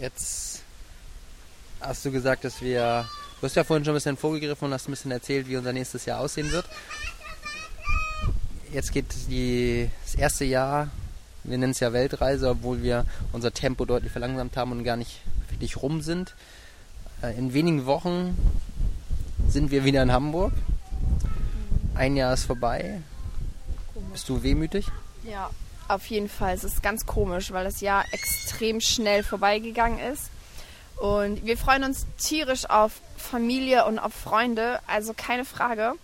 [0.00, 0.62] Jetzt
[1.80, 3.08] hast du gesagt, dass wir.
[3.40, 5.72] Du hast ja vorhin schon ein bisschen vorgegriffen und hast ein bisschen erzählt, wie unser
[5.72, 6.64] nächstes Jahr aussehen wird.
[8.72, 10.90] Jetzt geht die, das erste Jahr
[11.44, 15.20] wir nennen es ja Weltreise, obwohl wir unser Tempo deutlich verlangsamt haben und gar nicht
[15.50, 16.34] wirklich rum sind.
[17.22, 18.36] Äh, in wenigen Wochen
[19.48, 20.52] sind wir wieder in Hamburg.
[21.94, 23.00] Ein Jahr ist vorbei.
[24.12, 24.86] Bist du wehmütig?
[25.24, 25.50] Ja,
[25.88, 26.54] auf jeden Fall.
[26.54, 30.30] Es ist ganz komisch, weil das Jahr extrem schnell vorbeigegangen ist.
[30.96, 35.94] Und wir freuen uns tierisch auf Familie und auf Freunde, also keine Frage.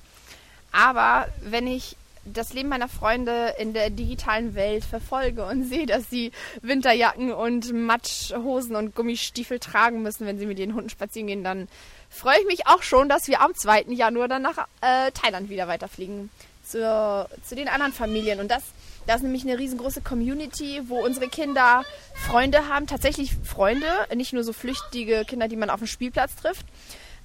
[0.72, 1.96] Aber wenn ich
[2.32, 7.72] das Leben meiner Freunde in der digitalen Welt verfolge und sehe, dass sie Winterjacken und
[7.72, 11.68] Matschhosen und Gummistiefel tragen müssen, wenn sie mit den Hunden spazieren gehen, dann
[12.08, 13.86] freue ich mich auch schon, dass wir am 2.
[13.88, 16.30] Januar dann nach äh, Thailand wieder weiterfliegen.
[16.64, 18.40] Zu, zu den anderen Familien.
[18.40, 18.62] Und das,
[19.06, 21.82] das ist nämlich eine riesengroße Community, wo unsere Kinder
[22.14, 26.66] Freunde haben, tatsächlich Freunde, nicht nur so flüchtige Kinder, die man auf dem Spielplatz trifft.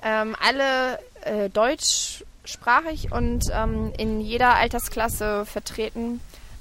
[0.02, 6.20] Ähm, alle äh, deutsch sprachig und ähm, in jeder Altersklasse vertreten.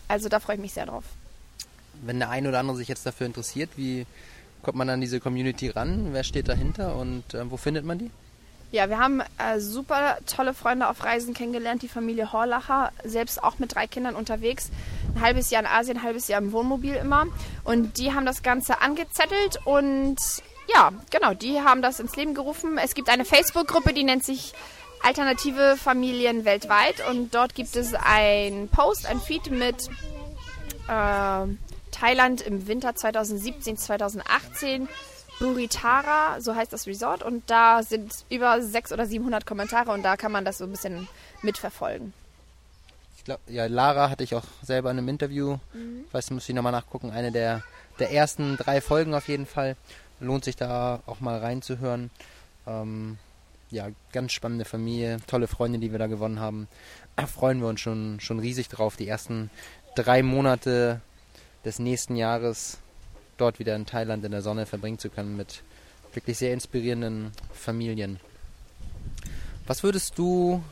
[0.08, 1.04] Also da freue ich mich sehr drauf.
[2.02, 4.06] Wenn der eine oder andere sich jetzt dafür interessiert, wie
[4.62, 6.08] kommt man an diese Community ran?
[6.12, 8.10] Wer steht dahinter und äh, wo findet man die?
[8.72, 13.58] Ja, wir haben äh, super tolle Freunde auf Reisen kennengelernt, die Familie Horlacher, selbst auch
[13.58, 14.70] mit drei Kindern unterwegs.
[15.14, 17.26] Ein halbes Jahr in Asien, ein halbes Jahr im Wohnmobil immer.
[17.64, 20.16] Und die haben das Ganze angezettelt und
[20.72, 22.78] ja, genau, die haben das ins Leben gerufen.
[22.78, 24.54] Es gibt eine Facebook-Gruppe, die nennt sich
[25.02, 29.88] Alternative Familien weltweit und dort gibt es ein Post, ein Feed mit
[30.88, 31.46] äh,
[31.90, 34.88] Thailand im Winter 2017, 2018.
[35.38, 40.16] Buritara, so heißt das Resort und da sind über 600 oder 700 Kommentare und da
[40.16, 41.08] kann man das so ein bisschen
[41.42, 42.12] mitverfolgen.
[43.16, 45.58] Ich glaube, ja, Lara hatte ich auch selber in einem Interview.
[45.72, 46.04] Mhm.
[46.06, 47.10] Ich weiß, muss ich nochmal nachgucken.
[47.10, 47.62] Eine der,
[47.98, 49.76] der ersten drei Folgen auf jeden Fall.
[50.20, 52.10] Lohnt sich da auch mal reinzuhören.
[52.66, 53.18] Ähm,
[53.72, 56.68] ja, ganz spannende Familie, tolle Freunde, die wir da gewonnen haben.
[57.16, 59.50] Da freuen wir uns schon, schon riesig drauf, die ersten
[59.96, 61.00] drei Monate
[61.64, 62.78] des nächsten Jahres
[63.38, 65.62] dort wieder in Thailand in der Sonne verbringen zu können mit
[66.12, 68.20] wirklich sehr inspirierenden Familien.
[69.66, 70.62] Was würdest du,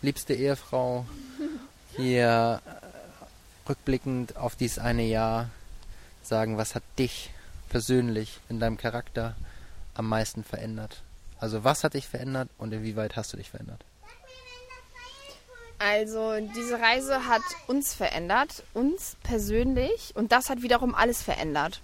[0.00, 1.06] liebste Ehefrau,
[1.96, 2.60] hier
[3.68, 5.50] rückblickend auf dieses eine Jahr
[6.22, 7.30] sagen, was hat dich
[7.68, 9.36] persönlich in deinem Charakter
[9.94, 11.02] am meisten verändert?
[11.42, 13.84] Also was hat dich verändert und inwieweit hast du dich verändert?
[15.80, 21.80] Also diese Reise hat uns verändert, uns persönlich und das hat wiederum alles verändert.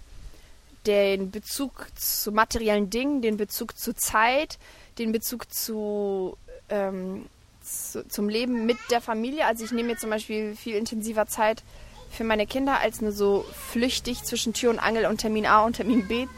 [0.87, 4.61] Den Bezug zu materiellen Dingen, den Bezug zu Zeit,
[5.01, 7.27] den Bezug zu, ähm,
[7.61, 9.44] zu, zum Leben mit der Familie.
[9.44, 11.64] Also ich nehme mir zum Beispiel viel intensiver Zeit
[12.12, 15.75] für meine Kinder als nur so flüchtig zwischen Tür und Angel und Termin A und
[15.75, 16.29] Termin B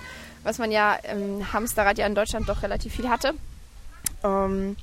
[0.43, 3.35] was man ja im Hamsterrad ja in Deutschland doch relativ viel hatte.
[4.23, 4.77] Ähm,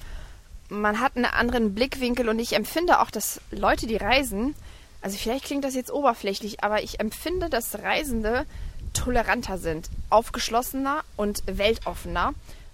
[0.70, 4.56] man hat einen anderen Blickwinkel und ich empfinde auch, dass Leute, die reisen,
[5.02, 8.46] also vielleicht klingt das jetzt oberflächlich, aber ich empfinde, dass Reisende
[8.93, 12.34] toleranter sind, aufgeschlossener und weltoffener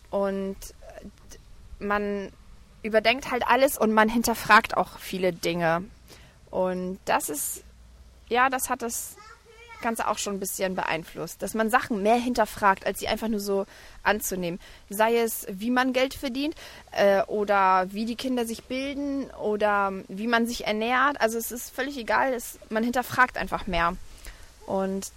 [0.10, 0.56] und
[1.80, 2.32] man
[2.82, 5.84] überdenkt halt alles und man hinterfragt auch viele Dinge.
[6.50, 7.64] Und das ist,
[8.30, 9.16] ja, das hat das
[9.84, 13.40] Ganze auch schon ein bisschen beeinflusst, dass man Sachen mehr hinterfragt, als sie einfach nur
[13.40, 13.68] so
[14.02, 14.60] anzunehmen.
[14.90, 16.56] Sei es, wie man Geld verdient
[16.92, 21.22] äh, oder wie die Kinder sich bilden oder wie man sich ernährt.
[21.22, 23.96] Also es ist völlig egal, es, man hinterfragt einfach mehr.
[24.66, 25.12] Und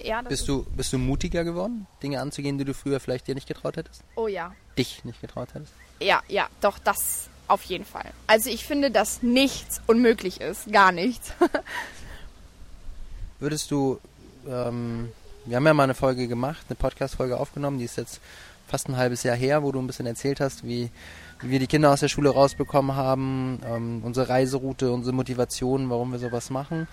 [0.00, 3.34] ja, Bist ist, du, bist du mutiger geworden, Dinge anzugehen, die du früher vielleicht dir
[3.34, 4.02] nicht getraut hättest?
[4.14, 4.54] Oh ja.
[4.78, 5.72] Dich nicht getraut hättest?
[6.00, 8.10] Ja, ja, doch, das auf jeden Fall.
[8.26, 10.72] Also ich finde, dass nichts unmöglich ist.
[10.72, 11.32] Gar nichts.
[13.42, 13.98] Würdest du,
[14.48, 15.10] ähm,
[15.46, 18.20] wir haben ja mal eine Folge gemacht, eine Podcast-Folge aufgenommen, die ist jetzt
[18.68, 20.90] fast ein halbes Jahr her, wo du ein bisschen erzählt hast, wie,
[21.40, 26.12] wie wir die Kinder aus der Schule rausbekommen haben, ähm, unsere Reiseroute, unsere Motivation, warum
[26.12, 26.86] wir sowas machen.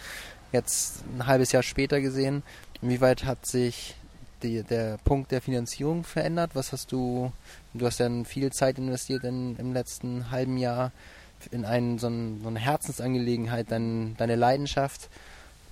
[0.51, 2.41] Jetzt ein halbes Jahr später gesehen,
[2.81, 3.93] inwieweit hat sich
[4.41, 6.55] die, der Punkt der Finanzierung verändert?
[6.55, 7.31] Was hast du,
[7.75, 10.93] du hast ja viel Zeit investiert in, im letzten halben Jahr
[11.51, 15.09] in einen, so, ein, so eine Herzensangelegenheit, dein, deine Leidenschaft.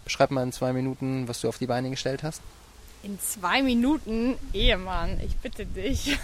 [0.08, 2.42] Beschreib mal in zwei Minuten, was du auf die Beine gestellt hast.
[3.04, 6.18] In zwei Minuten, Ehemann, ich bitte dich.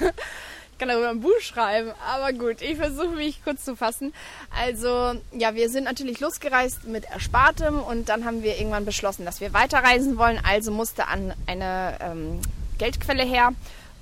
[0.74, 4.14] Ich kann darüber ein Buch schreiben, aber gut, ich versuche mich kurz zu fassen.
[4.50, 9.40] Also, ja, wir sind natürlich losgereist mit Erspartem und dann haben wir irgendwann beschlossen, dass
[9.40, 10.40] wir weiterreisen wollen.
[10.44, 12.40] Also musste an eine ähm,
[12.80, 13.52] Geldquelle her.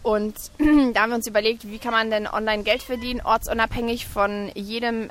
[0.03, 0.35] Und
[0.93, 5.09] da haben wir uns überlegt, wie kann man denn online Geld verdienen, ortsunabhängig von jedem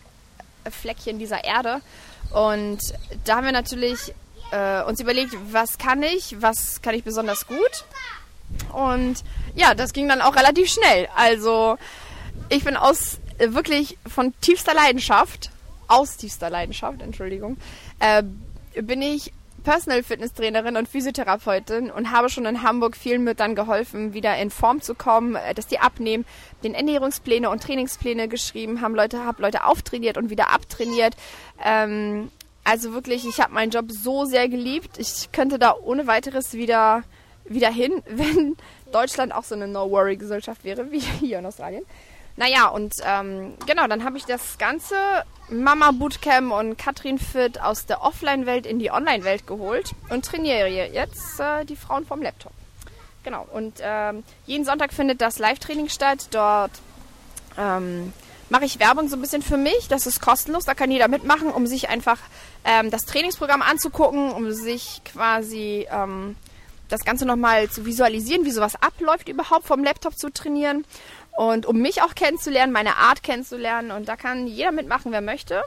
[0.70, 1.80] Fleckchen dieser Erde.
[2.32, 2.78] Und
[3.24, 4.14] da haben wir natürlich
[4.52, 7.84] äh, uns überlegt, was kann ich, was kann ich besonders gut.
[8.72, 9.22] Und
[9.54, 11.08] ja, das ging dann auch relativ schnell.
[11.16, 11.78] Also
[12.48, 15.50] ich bin aus äh, wirklich von tiefster Leidenschaft,
[15.88, 17.56] aus tiefster Leidenschaft, Entschuldigung,
[17.98, 18.22] äh,
[18.82, 19.32] bin ich
[19.62, 24.50] Personal Fitness Trainerin und Physiotherapeutin und habe schon in Hamburg vielen Müttern geholfen, wieder in
[24.50, 26.24] Form zu kommen, äh, dass die abnehmen,
[26.62, 31.14] den Ernährungspläne und Trainingspläne geschrieben, haben Leute, habe Leute auftrainiert und wieder abtrainiert.
[31.62, 32.30] Ähm,
[32.64, 34.98] also wirklich, ich habe meinen Job so sehr geliebt.
[34.98, 37.02] Ich könnte da ohne weiteres wieder,
[37.44, 38.56] wieder hin, wenn
[38.92, 41.84] Deutschland auch so eine No-Worry-Gesellschaft wäre, wie hier in Australien.
[42.36, 44.94] Naja, und ähm, genau, dann habe ich das ganze
[45.50, 51.40] Mama Bootcamp und Katrin Fit aus der Offline-Welt in die Online-Welt geholt und trainiere jetzt
[51.40, 52.52] äh, die Frauen vom Laptop.
[53.24, 56.28] Genau, und ähm, jeden Sonntag findet das Live-Training statt.
[56.30, 56.70] Dort
[57.58, 58.12] ähm,
[58.50, 59.88] mache ich Werbung so ein bisschen für mich.
[59.88, 62.18] Das ist kostenlos, da kann jeder mitmachen, um sich einfach
[62.64, 66.36] ähm, das Trainingsprogramm anzugucken, um sich quasi ähm,
[66.88, 70.84] das Ganze nochmal zu visualisieren, wie sowas abläuft überhaupt vom Laptop zu trainieren
[71.36, 73.92] und um mich auch kennenzulernen, meine Art kennenzulernen.
[73.92, 75.62] Und da kann jeder mitmachen, wer möchte.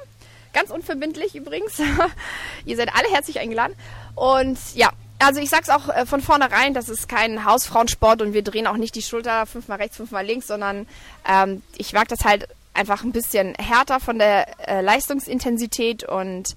[0.54, 1.82] Ganz unverbindlich übrigens.
[2.66, 3.76] Ihr seid alle herzlich eingeladen.
[4.14, 8.44] Und ja, also ich sag's auch äh, von vornherein, das ist kein Hausfrauensport und wir
[8.44, 10.86] drehen auch nicht die Schulter fünfmal rechts, fünfmal links, sondern
[11.28, 16.56] ähm, ich mag das halt einfach ein bisschen härter von der äh, Leistungsintensität und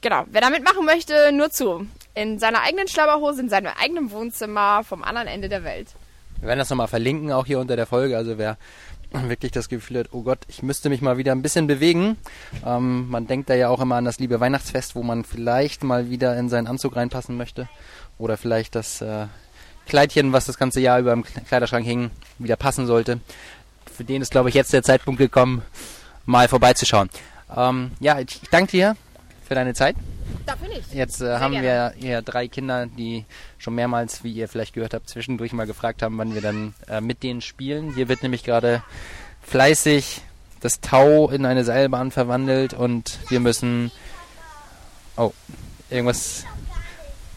[0.00, 1.86] genau, wer da mitmachen möchte, nur zu.
[2.14, 5.88] In seiner eigenen Schlabberhose, in seinem eigenen Wohnzimmer vom anderen Ende der Welt.
[6.40, 8.16] Wir werden das nochmal verlinken, auch hier unter der Folge.
[8.16, 8.58] Also wer
[9.12, 12.16] wirklich das Gefühl hat, oh Gott, ich müsste mich mal wieder ein bisschen bewegen.
[12.64, 16.10] Ähm, man denkt da ja auch immer an das liebe Weihnachtsfest, wo man vielleicht mal
[16.10, 17.68] wieder in seinen Anzug reinpassen möchte.
[18.18, 19.26] Oder vielleicht das äh,
[19.86, 23.20] Kleidchen, was das ganze Jahr über im Kleiderschrank hing, wieder passen sollte.
[23.94, 25.62] Für den ist, glaube ich, jetzt der Zeitpunkt gekommen,
[26.26, 27.10] mal vorbeizuschauen.
[27.56, 28.96] Ähm, ja, ich, danke dir
[29.46, 29.94] für deine Zeit.
[30.46, 30.92] Dafür nicht.
[30.92, 33.24] Jetzt äh, haben wir hier drei Kinder, die
[33.58, 37.00] schon mehrmals, wie ihr vielleicht gehört habt, zwischendurch mal gefragt haben, wann wir dann äh,
[37.00, 37.94] mit denen spielen.
[37.94, 38.82] Hier wird nämlich gerade
[39.42, 40.22] fleißig
[40.60, 43.92] das Tau in eine Seilbahn verwandelt und wir müssen.
[45.16, 45.32] Oh,
[45.90, 46.44] irgendwas.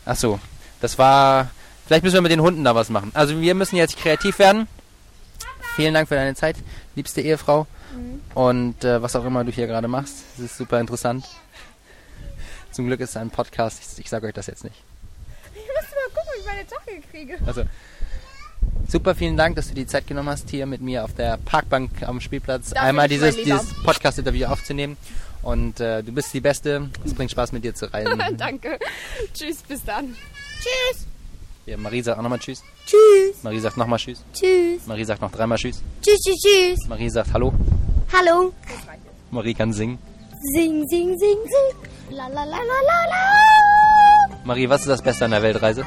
[0.06, 0.40] Ach so,
[0.82, 1.52] das war.
[1.86, 3.12] Vielleicht müssen wir mit den Hunden da was machen.
[3.14, 4.68] Also wir müssen jetzt kreativ werden.
[5.78, 6.56] Vielen Dank für deine Zeit,
[6.96, 7.68] liebste Ehefrau.
[8.34, 11.24] Und äh, was auch immer du hier gerade machst, das ist super interessant.
[12.72, 14.76] Zum Glück ist es ein Podcast, ich, ich sage euch das jetzt nicht.
[15.54, 17.38] Ich müsste mal gucken, wie ich meine Jacke kriege.
[17.46, 17.62] Also,
[18.88, 21.92] super, vielen Dank, dass du die Zeit genommen hast, hier mit mir auf der Parkbank
[22.02, 24.98] am Spielplatz Dafür einmal dieses, dieses Podcast-Interview aufzunehmen.
[25.44, 26.90] Und äh, du bist die Beste.
[27.06, 28.20] Es bringt Spaß, mit dir zu reisen.
[28.38, 28.80] Danke.
[29.32, 30.16] Tschüss, bis dann.
[31.68, 32.64] Ja, Marie sagt auch nochmal Tschüss.
[32.86, 33.44] Tschüss.
[33.44, 34.24] Marie sagt nochmal Tschüss.
[34.34, 34.88] Tschüss.
[34.88, 35.84] Marie sagt noch dreimal Tschüss.
[36.02, 36.88] Tschüss, tschüss, tschüss.
[36.88, 37.54] Marie sagt Hallo.
[38.14, 38.54] Hallo.
[39.32, 40.00] Marie kann singen.
[40.56, 42.16] Sing, sing, sing, sing.
[42.16, 44.38] La, la, la, la, la, la.
[44.46, 45.84] Marie, was ist das Beste an der Weltreise?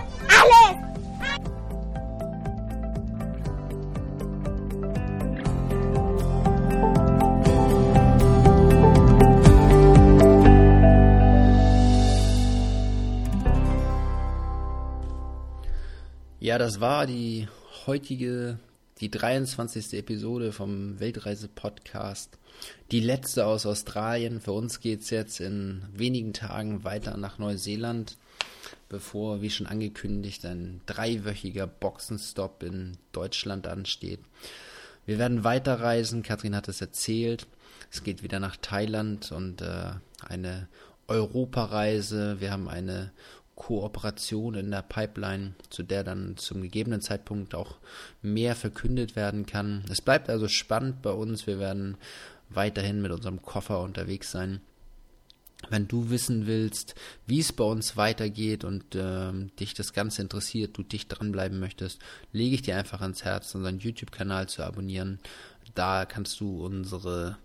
[16.60, 17.48] Das war die
[17.86, 18.58] heutige,
[18.98, 19.94] die 23.
[19.94, 22.36] Episode vom Weltreise-Podcast.
[22.90, 24.42] Die letzte aus Australien.
[24.42, 28.18] Für uns geht's jetzt in wenigen Tagen weiter nach Neuseeland,
[28.90, 34.20] bevor, wie schon angekündigt, ein dreiwöchiger Boxenstopp in Deutschland ansteht.
[35.06, 37.46] Wir werden weiterreisen, Katrin hat es erzählt.
[37.90, 39.92] Es geht wieder nach Thailand und äh,
[40.28, 40.68] eine
[41.08, 42.38] Europareise.
[42.38, 43.12] Wir haben eine
[43.60, 47.76] Kooperation in der Pipeline, zu der dann zum gegebenen Zeitpunkt auch
[48.22, 49.84] mehr verkündet werden kann.
[49.90, 51.46] Es bleibt also spannend bei uns.
[51.46, 51.98] Wir werden
[52.48, 54.62] weiterhin mit unserem Koffer unterwegs sein.
[55.68, 56.94] Wenn du wissen willst,
[57.26, 62.00] wie es bei uns weitergeht und äh, dich das Ganze interessiert, du dich dranbleiben möchtest,
[62.32, 65.18] lege ich dir einfach ans Herz, unseren YouTube-Kanal zu abonnieren.
[65.74, 67.36] Da kannst du unsere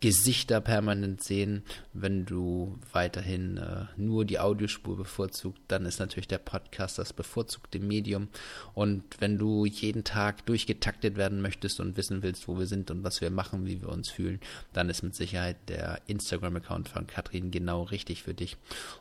[0.00, 1.62] Gesichter permanent sehen.
[1.92, 7.78] Wenn du weiterhin äh, nur die Audiospur bevorzugt, dann ist natürlich der Podcast das bevorzugte
[7.78, 8.28] Medium.
[8.74, 13.04] Und wenn du jeden Tag durchgetaktet werden möchtest und wissen willst, wo wir sind und
[13.04, 14.40] was wir machen, wie wir uns fühlen,
[14.72, 18.56] dann ist mit Sicherheit der Instagram-Account von Katrin genau richtig für dich.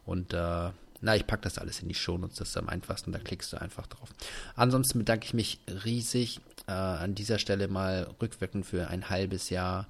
[0.06, 0.70] Und äh,
[1.02, 3.62] na, ich packe das alles in die Shownotes, das ist am einfachsten, da klickst du
[3.62, 4.10] einfach drauf.
[4.56, 9.88] Ansonsten bedanke ich mich riesig äh, an dieser Stelle mal rückwirkend für ein halbes Jahr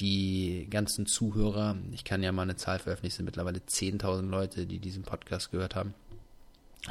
[0.00, 4.78] die ganzen Zuhörer, ich kann ja mal eine Zahl veröffentlichen, sind mittlerweile 10.000 Leute, die
[4.78, 5.94] diesen Podcast gehört haben.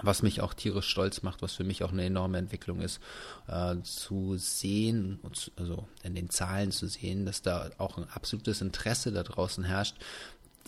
[0.01, 2.99] Was mich auch tierisch stolz macht, was für mich auch eine enorme Entwicklung ist,
[3.47, 5.19] äh, zu sehen,
[5.55, 9.95] also in den Zahlen zu sehen, dass da auch ein absolutes Interesse da draußen herrscht,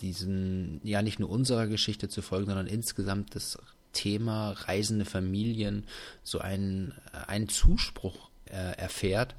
[0.00, 3.58] diesen, ja nicht nur unserer Geschichte zu folgen, sondern insgesamt das
[3.92, 5.84] Thema reisende Familien
[6.22, 6.94] so einen,
[7.26, 9.34] einen Zuspruch äh, erfährt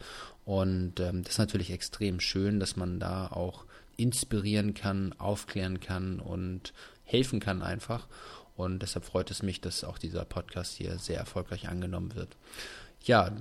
[0.46, 3.66] und ähm, das ist natürlich extrem schön, dass man da auch
[3.98, 6.74] inspirieren kann, aufklären kann und
[7.04, 8.08] helfen kann einfach.
[8.56, 12.38] Und deshalb freut es mich, dass auch dieser Podcast hier sehr erfolgreich angenommen wird.
[13.04, 13.32] Ja,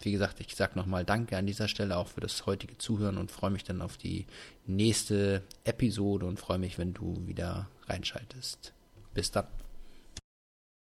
[0.00, 3.30] wie gesagt, ich sage nochmal Danke an dieser Stelle auch für das heutige Zuhören und
[3.30, 4.26] freue mich dann auf die
[4.66, 8.72] nächste Episode und freue mich, wenn du wieder reinschaltest.
[9.14, 9.46] Bis dann.